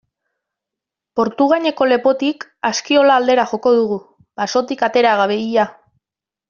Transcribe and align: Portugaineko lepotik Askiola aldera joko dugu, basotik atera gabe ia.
Portugaineko 1.19 1.87
lepotik 1.91 2.47
Askiola 2.71 3.21
aldera 3.21 3.47
joko 3.55 3.77
dugu, 3.79 4.01
basotik 4.43 4.87
atera 4.93 5.17
gabe 5.25 5.43
ia. 5.49 5.73